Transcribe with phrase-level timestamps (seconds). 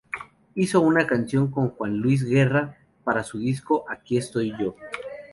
[0.55, 4.75] Hizo una canción con Juan Luis Guerra para su disco "Aquí estoy yo".